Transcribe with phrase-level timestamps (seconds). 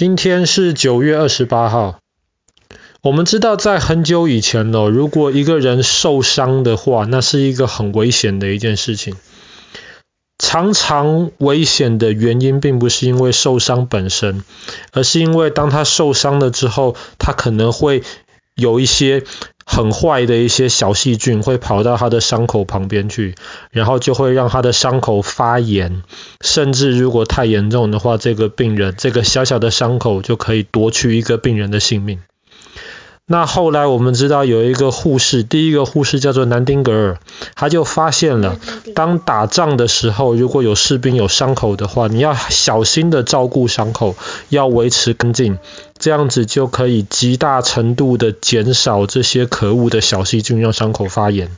[0.00, 2.00] 今天是九月二十八号。
[3.02, 9.14] 我们知道，在很久以前哦，如果一个人受伤的话，那是一个很危险的一件事情。
[10.38, 14.42] 常常危险的原因，并不是因为受伤本身，
[14.92, 18.02] 而是因为当他受伤了之后，他可能会
[18.54, 19.24] 有一些
[19.64, 23.34] 很坏的一些小细菌会跑到他的伤口旁边去，
[23.70, 26.02] 然后就会让他的伤口发炎，
[26.40, 32.20] 甚至如果太严重的话，这个病人这个小小的伤口就可以夺去一个病人的性命。
[33.32, 37.18] 那后来我们知道有一个护士，第一个护士叫做南丁格尔，
[37.54, 38.58] 他就发现了，
[38.96, 44.16] 当打仗的时候，如果有士兵有伤口的话，你要小心的照顾伤口，
[44.48, 45.60] 要维持干净，
[45.96, 51.56] 这样子就可以极大程度的减少这些可恶的小细菌让伤口发炎。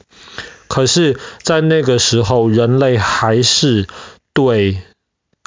[0.69, 3.87] 可是，在那个时候，人类还是
[4.35, 4.77] 对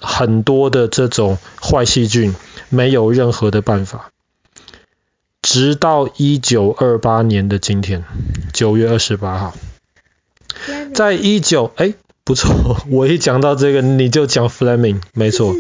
[0.02, 2.36] 很多的这种坏细菌
[2.70, 4.10] 没有任何的办法。
[5.46, 8.04] 直到一九二八年的今天，
[8.52, 9.54] 九月二十八号，
[10.96, 15.54] 在一九哎不错， 我一讲到这个你就讲 Fleming，没错。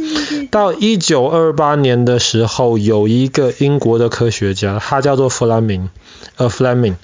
[0.49, 5.89] 到一九二八年的时候，有一个英国的科学家，他叫做弗拉明，
[6.37, 6.95] 呃，Fleming。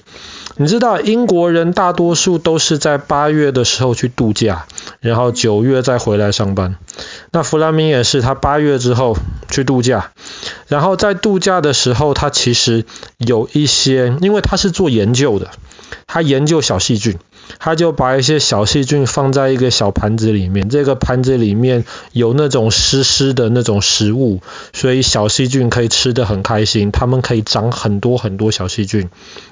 [0.56, 4.66] 你知道英国人大多数都是在八月的时候去度假，
[5.00, 6.76] 然后九月再回来上班。
[7.30, 9.16] 那弗拉明也是，他八月之后
[9.50, 10.12] 去度假，
[10.68, 12.84] 然后在度假的时候，他其实
[13.16, 15.50] 有一些，因为他是做研究的，
[16.06, 17.18] 他研究小细菌。
[17.58, 24.40] 他就把一些小细菌放在一个小盘子里面，这个盘子里面有那种湿湿的那种食物，
[24.72, 29.10] 所以小细菌可以吃得很开心，它们可以长很多很多小细菌，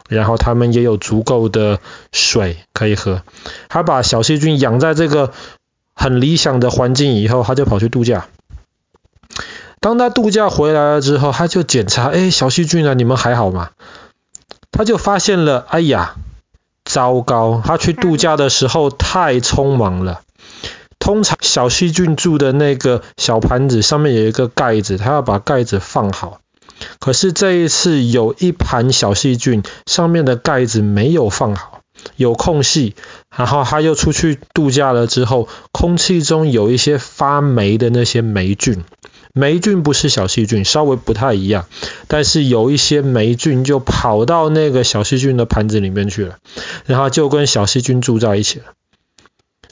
[0.08, 1.78] 然后它们也有足够的
[2.12, 3.22] 水可以喝。
[3.68, 5.32] 他把小细菌养在这个
[5.94, 8.26] 很理想的环境以后，他就跑去度假。
[9.80, 13.70] 当他度假回来了之后，他就检查，哎，小细菌啊，你们还好吗？
[14.72, 16.16] 他就发现了，哎呀。
[16.92, 20.22] 糟糕，他去度假的时候太匆忙了。
[20.98, 26.40] 通常小细菌住的那个小盘子上面有一个盖子，他要把盖子放好。
[26.98, 31.80] 可是这一次有一盘小细菌上面的盖子没有放好，
[32.16, 32.94] 有空隙。
[33.34, 38.84] 然后他又出去度假了之后，空气中有一些发霉的那些霉菌。
[39.32, 41.66] 霉菌不是小细菌，稍微不太一样，
[42.08, 46.38] 但是有一些霉菌就跑到那个小细菌的盘子里面去了，
[46.86, 48.64] 然后就跟小细菌住在一起了。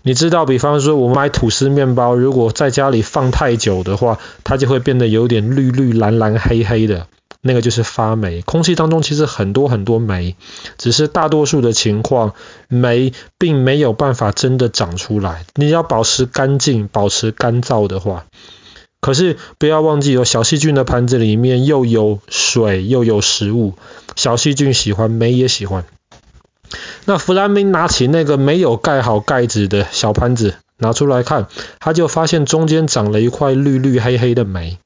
[0.02, 7.08] 你知道，比方说我们买吐司面包，如果在家里放太久的话，它就会变得有点绿绿蓝蓝黑黑的，
[7.40, 8.40] 那个就是发霉。
[8.42, 10.36] 空气当中其实很多很多霉，
[10.78, 12.34] 只是大多数的情况，
[12.68, 15.44] 霉并没有办法真的长出来。
[15.56, 18.24] 你要保持干净、保持干燥的话。
[19.00, 23.74] 可是不要忘记，有小细菌的盘子里面又有水又有食物，
[24.16, 25.84] 小细菌喜欢，霉也喜欢。
[27.04, 31.46] 那弗兰明拿起那个没有盖好盖子的小盘子拿出来看，
[31.78, 34.78] 他就发现中间长了一块绿绿黑黑的霉。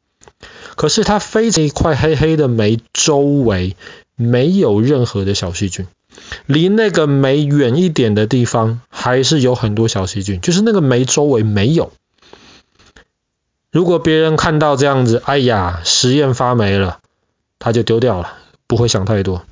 [0.76, 3.76] 可是他飞这一块黑黑的霉周围
[4.16, 5.86] 没有任何的小细菌，
[6.46, 11.92] 离那个霉远一点的地方还是有很多小细菌，就是那个霉周围没有。
[13.72, 16.98] 如果别人看到这样子，哎呀，实验发霉了，
[17.58, 18.34] 他就丢掉了，
[18.66, 19.46] 不会想太多。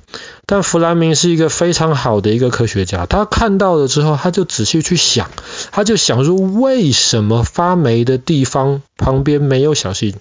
[0.45, 5.31] 但弗兰明是一个非常好的一个科学家，他看到了之后，他就仔细去想，
[5.71, 10.15] 他就想说，为什么发霉的地方旁边没有小细？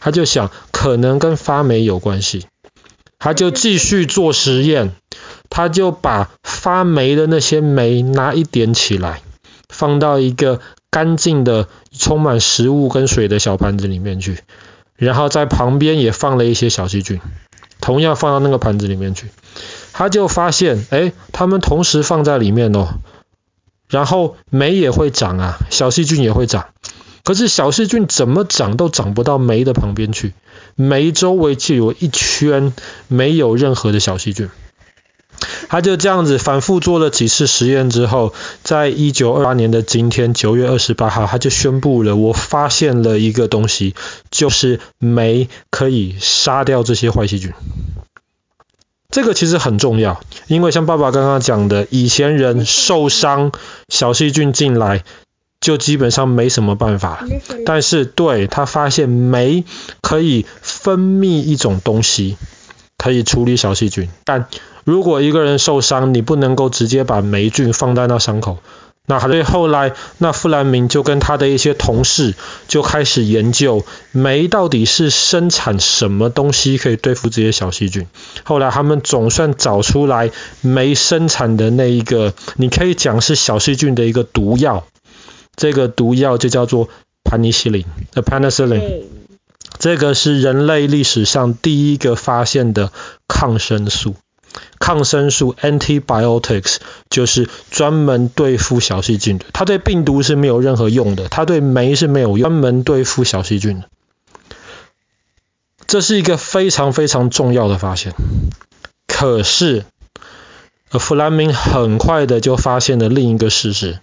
[0.00, 2.44] 他就想，可能跟发霉有关系。
[3.18, 4.92] 他就继续做实验，
[5.48, 9.22] 他就把发霉的那些霉拿一点起来，
[9.70, 10.60] 放到一个。
[10.96, 14.38] 干净的、充满食物跟水的小盘子里面去，
[14.96, 17.20] 然后在旁边也放了一些小细菌，
[17.82, 19.26] 同样放到那个盘子里面去，
[19.92, 22.94] 他就发现，哎，他们同时放在里面哦，
[23.90, 26.68] 然后霉也会长啊，小细菌也会长，
[27.24, 30.32] 可是小细菌怎么长都长不到霉的旁边去，
[30.76, 32.72] 霉周围就有一圈
[33.08, 34.48] 没有任何的小细菌。
[35.68, 38.32] 他就这样子反复做了几次实验之后，
[38.62, 43.94] 在一九二八年的今天，九月二十八号，他就宣布了，我发现了一个东西，
[44.30, 47.52] 就是酶可以杀掉这些坏细菌。
[49.08, 53.52] 这个其实很重要，因为像爸爸刚刚讲的，以前人受伤，
[53.88, 55.04] 小细菌进来
[55.60, 57.24] 就基本上没什么办法。
[57.64, 59.64] 但是对，他发现酶
[60.02, 62.36] 可以分泌一种东西，
[62.98, 64.48] 可以处理小细菌，但
[64.86, 68.58] 如果一个人受伤，你不能够直接把霉菌放在那伤口，
[69.04, 72.36] 那所以后来，那富兰明就跟他的一些同事
[72.68, 78.06] 就开始研究霉到底是生产什么东西可以对付这些小细菌。
[78.44, 80.30] 后来他们总算找出来
[80.60, 84.86] 霉生产的那一个，你可以讲是小细菌的一个毒药。
[85.56, 86.88] 这个毒药就叫做
[87.24, 89.02] 盘尼西林，the penicillin。
[89.80, 92.92] 这个是人类历史上第一个发现的
[93.26, 94.14] 抗生素。
[94.78, 96.76] 抗生素 （antibiotics）
[97.10, 103.88] 就是专门对付小细菌的，它对病毒是没有任何用的，它对酶是没有用，专门对付小细菌的。
[105.86, 108.12] 这是一个非常非常重要的发现。
[109.06, 109.84] 可是，
[110.90, 114.00] 弗兰明很快的就发现了另一个事实：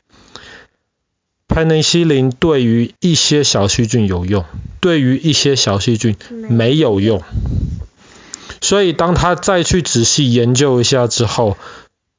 [1.48, 4.46] 盘尼西林对于一些小细菌有用，
[4.80, 7.22] 对于一些小细菌没有用。
[8.64, 11.58] 所以，当他再去仔细研究一下之后，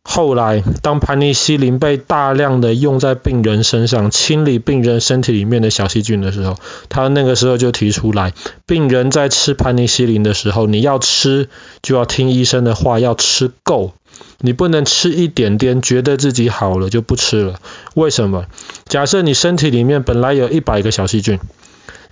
[0.07, 6.59] 后来当盘尼西林被大量的用在病人身上，清理病人身体里面的小细菌的时候，
[6.91, 8.35] 他那个时候就提出来，
[8.67, 11.49] 病人在吃盘尼西林的时候，你要吃
[11.81, 13.95] 就要听医生的话，要吃够，
[14.41, 17.59] 你不能吃一点点，觉得自己好了就不吃了。
[17.95, 18.45] 为什么？
[18.87, 21.41] 假设你身体里面本来有一百个小细菌。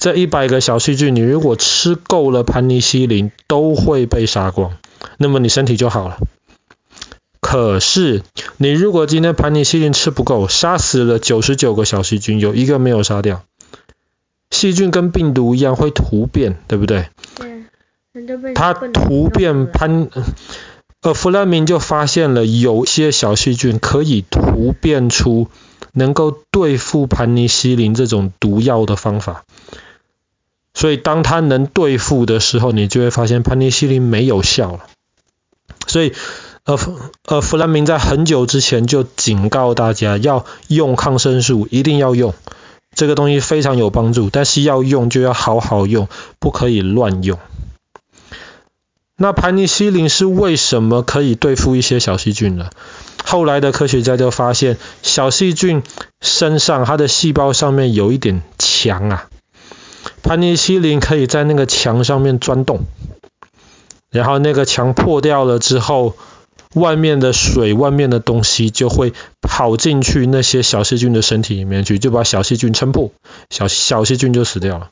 [0.03, 4.73] 这一百个小细菌，你如果吃够了盘尼西林，都会被杀光，
[5.17, 6.19] 那么你身体就好了。
[7.41, 8.25] 可是，
[8.57, 13.45] 你如果今天盘尼西林吃不够，杀死了九十九个小细菌，有一个没有杀掉，
[14.51, 17.07] 细菌跟病毒一样会突变，对不对？
[17.37, 17.63] 对。
[18.57, 20.09] 它突变盘，
[21.03, 25.47] 呃，弗莱明就发现了有些小细菌可以突变出
[25.93, 29.45] 能够对付盘尼西林这种毒药的方法。
[30.83, 34.81] 所以，当他能对付的时候，你就会发现盘尼西林没有效了。
[35.87, 36.13] 所以，
[36.65, 36.77] 呃，
[37.29, 42.35] 呃，弗兰明在很久之前就警告大家，要用抗生素，一定要用
[42.97, 46.09] 这个东西非常有帮助，但是要用就要好好用，
[46.41, 47.39] 不可以乱用。
[49.17, 52.71] 那盘尼西林是为什么可以对付一些小细菌呢？
[53.25, 55.85] 后来的科学家就发现，小细菌
[56.21, 59.29] 身上它的细胞上面有一点墙啊。
[60.23, 62.81] 盘尼西林可以在那个墙上面钻洞，
[64.11, 66.15] 然后那个墙破掉了之后，
[66.75, 73.11] 外面的水、外面的东西就会跑进去那些小细菌的身体里面去，就把小细菌撑破，
[73.51, 74.89] 小小细菌就死掉了。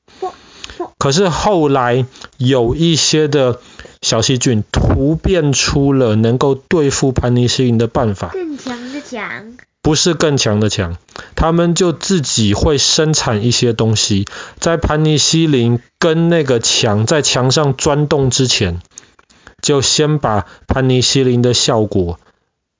[0.98, 3.60] 可是后来有一些的
[4.00, 9.52] 小细菌突变出了能够对付盘尼西林的办法，更强的强。
[9.82, 10.98] 不是更强的强，
[11.34, 14.26] 他们就自己会生产一些东西，
[14.58, 18.82] 在盘尼西林跟那个墙在墙上钻洞之前，
[19.62, 22.20] 就先把盘尼西林的效果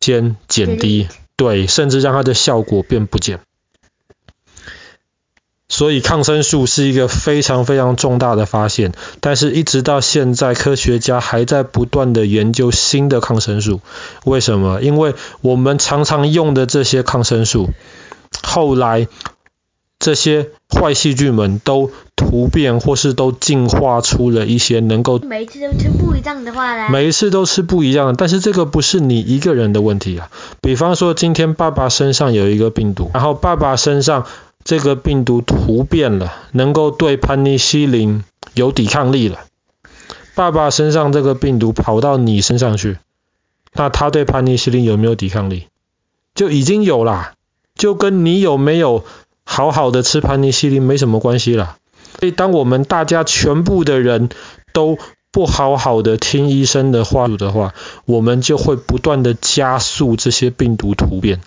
[0.00, 3.40] 先减低，对，甚至让它的效果变不见。
[5.70, 13.80] 所以抗生素是一个非常非常重大的发现，但是一直到现在，科学家还在不断的研究新的抗生素。
[14.24, 14.82] 为什么？
[14.82, 17.70] 因为我们常常用的这些抗生素，
[18.42, 19.06] 后来
[20.00, 26.88] 这些坏细菌们都突变或是都进化出了一些能够每一次都吃不一样的话呢？
[26.90, 30.30] 每一次都吃不一样，但是这个不是你一个人的问题啊。
[30.60, 34.26] 比方说，今天爸爸身上有一个病毒，然后爸爸身上。
[34.62, 38.24] 这个病毒突变了，能够对盘尼西林
[38.54, 39.40] 有抵抗力了。
[40.34, 42.98] 爸爸身上这个病毒跑到你身上去，
[43.72, 45.66] 那他对盘尼西林有没有抵抗力？
[46.34, 47.34] 就已经有啦，
[47.74, 49.04] 就跟你有没有
[49.44, 51.76] 好好的吃盘尼西林没什么关系啦。
[52.18, 54.28] 所以当我们大家全部的人
[54.72, 54.98] 都
[55.32, 57.72] 不好好的听医生的话的话，
[58.04, 61.40] 我们就会不断的加速这些病毒突变，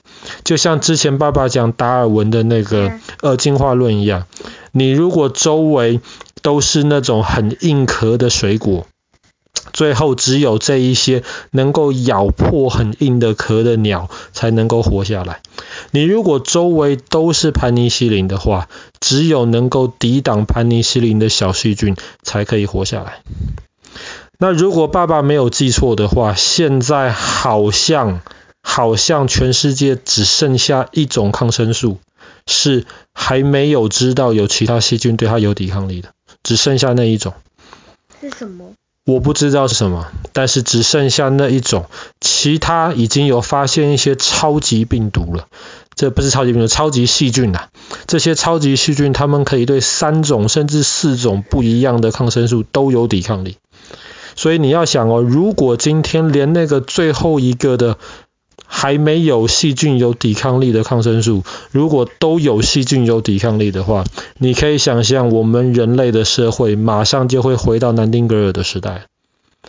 [0.45, 4.25] 就像之前爸爸讲达尔文的那个呃进化论一样。
[4.71, 5.99] 你如果周围
[6.41, 8.87] 都是那种很硬壳的水果，
[9.73, 15.41] 最后只有这一些能够咬破很硬的壳的鸟才能够活下来。
[15.91, 18.69] 你如果周围都是盘尼西林的话，
[19.01, 23.21] 只有能够抵挡盘尼西林的小细菌才可以活下来。
[24.39, 28.21] 那如果爸爸没有记错的话，现在好像
[28.61, 31.99] 好像全世界只剩下一种抗生素
[32.45, 36.09] 是还没有知道有其他细菌对它有抵抗力的，
[36.43, 37.33] 只剩下那一种。
[38.21, 38.73] 是什么？
[39.05, 41.85] 我不知道是什么，但是只剩下那一种，
[42.21, 45.47] 其他已经有发现一些超级病毒了。
[45.93, 47.69] 这不是超级病毒，超级细菌呐、啊。
[48.07, 53.57] 这些超级细菌，它们可以对三种甚至四种不一样的抗生素都有抵抗力。
[54.35, 57.97] 所以你要想哦，如果今天连那个最后一个的
[58.65, 64.03] 还没有细菌有抵抗力的抗生素，如果都有细菌有抵抗力的话，
[64.37, 69.05] 你可以想象我们人类的社会马上就会回到南丁格尔的时代。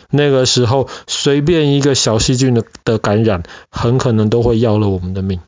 [0.09, 5.39] 那个时候，随便一个小细菌的的感染，很可能都会要了我们的命。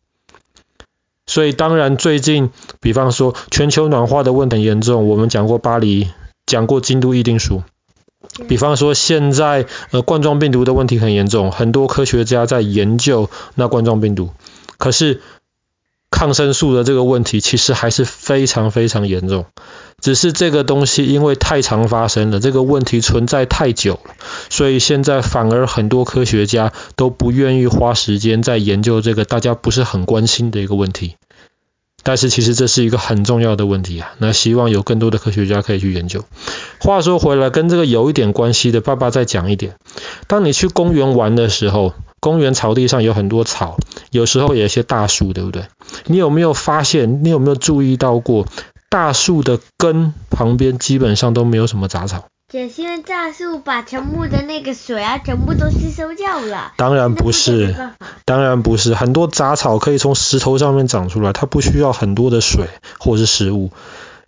[1.26, 6.08] 所以，当然最近，比方说全球暖化的问题严重，我们讲过巴黎，
[6.46, 7.64] 讲过京都议定书。
[8.48, 14.32] 比方说，现在呃冠状病毒的问题很严重，很多科学家在研究那冠状病毒。
[14.78, 15.22] 可是
[16.10, 19.46] 抗生素的这个问题其实还是非常非常严重，
[20.00, 24.14] 只是这个东西因为太常发生了，这个问题存在太久了，
[24.50, 31.16] 所以现在反而很多科学家都不愿意花时间在研究这个大家不是很关心的一个问题。
[32.04, 36.24] 但是其实这是一个很重要的问题啊，那希望有更多的科学家可以去研究。
[36.80, 39.76] 话说回来，跟这个有一点关系的，爸爸再讲一点。
[40.28, 43.78] 当你去公园玩的时候，公园草地上有很多草，
[44.12, 45.66] 有时候有一些大树，对不对？
[46.06, 47.24] 你有没有发现？
[47.24, 48.48] 你有没有注意到过，
[48.90, 52.26] 大树的根旁边基本上都没有什么杂草？
[52.54, 56.72] 也是因为大树把全部的那个水啊，全部都吸收掉了。
[56.78, 57.76] 当然不是，
[58.24, 58.96] 当然不是。
[58.96, 62.68] 很多杂草可以从石头上面长出来，它不需要很多的水
[63.00, 63.72] 或是食物。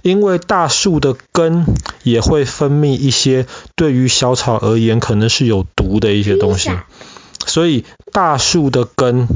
[0.01, 1.65] 因为大树的根
[2.03, 3.45] 也会分泌一些
[3.75, 6.71] 对于小草而言可能是有毒的一些东西，
[7.45, 9.29] 所以大树的根。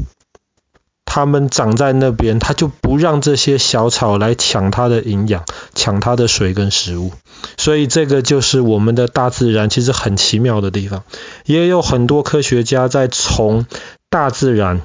[1.15, 5.43] 它们长在那边，它就不让这些小草来抢它的营养，
[5.75, 7.11] 抢它的水跟食物。
[7.55, 11.03] 所以这个就是我们的大自然其实很奇妙的地方。
[11.45, 13.67] 也有很多科学家在从
[14.09, 14.81] 大自然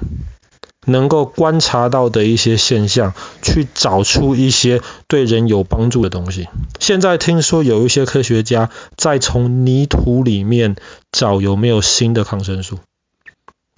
[0.85, 6.47] 能够观察到的一些现象，去找出一些对人有帮助的东西。
[6.79, 10.75] 现在听说有一些科学家在从泥土里面
[11.11, 12.77] 找有没有新的抗生素。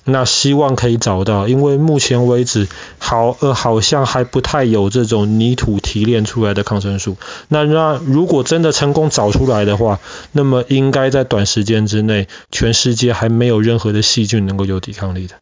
[0.03, 2.67] 那希望可以找到，因为目前为止
[2.97, 7.17] 好呃好像还不太有这种泥土提炼出来的抗生素。
[7.49, 9.99] 那那如果真的成功找出来的话，
[10.31, 15.35] 那么应该在短时间之内，全世界还没有任何的细菌能够有抵抗力的。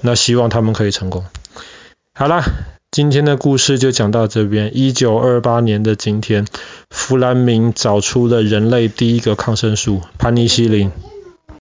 [0.00, 1.24] 那希望他们可以成功。
[2.12, 2.42] 好啦，
[2.90, 4.76] 今天的故事就讲到这边。
[4.76, 6.46] 一九二八年的今天，
[6.90, 10.90] 弗兰明找出了人类第一个抗生素——盘尼西林。